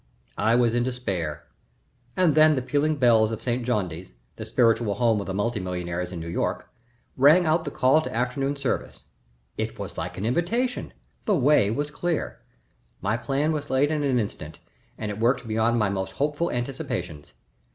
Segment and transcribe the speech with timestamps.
[0.39, 1.45] I was in despair,
[2.17, 3.63] and then the pealing bells of St.
[3.63, 6.67] Jondy's, the spiritual home of the multi millionaires of New York,
[7.15, 9.03] rang out the call to afternoon service.
[9.59, 10.91] It was like an invitation
[11.25, 12.39] the way was clear.
[12.99, 14.57] My plan was laid in an instant,
[14.97, 17.33] and it worked beyond my most hopeful anticipations.